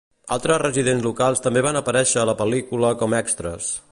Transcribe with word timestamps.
Altres 0.35 0.59
residents 0.61 1.05
locals 1.07 1.43
també 1.47 1.63
van 1.67 1.79
aparèixer 1.83 2.21
a 2.23 2.25
la 2.31 2.37
pel·lícula 2.41 2.93
com 3.03 3.17
extres. 3.23 3.73